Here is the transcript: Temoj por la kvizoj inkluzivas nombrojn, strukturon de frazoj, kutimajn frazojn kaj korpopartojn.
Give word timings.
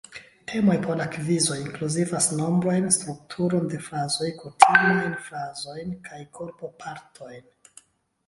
Temoj 0.51 0.75
por 0.85 0.95
la 0.99 1.05
kvizoj 1.15 1.57
inkluzivas 1.63 2.29
nombrojn, 2.37 2.87
strukturon 2.95 3.69
de 3.73 3.79
frazoj, 3.89 4.29
kutimajn 4.39 5.13
frazojn 5.27 5.93
kaj 6.09 6.23
korpopartojn. 6.39 7.47